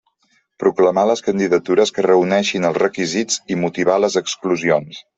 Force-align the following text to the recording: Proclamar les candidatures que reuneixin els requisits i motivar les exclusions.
Proclamar 0.63 1.03
les 1.09 1.21
candidatures 1.27 1.95
que 1.97 2.07
reuneixin 2.07 2.67
els 2.73 2.83
requisits 2.87 3.41
i 3.57 3.63
motivar 3.69 4.03
les 4.03 4.23
exclusions. 4.27 5.09